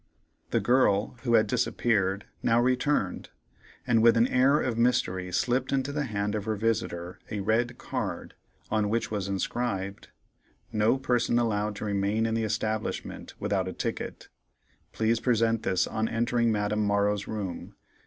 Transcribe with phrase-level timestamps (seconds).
[0.49, 3.29] The girl, who had disappeared, now returned,
[3.85, 7.77] and with an air of mystery slipped into the hand of her visitor a red
[7.77, 8.33] card,
[8.71, 13.67] on which was inscribed: ++ |No Person allowed to remain in the Establishment | |without
[13.67, 14.27] a ticket.
[14.91, 17.75] Please present this on entering| |Madame Morrow's room.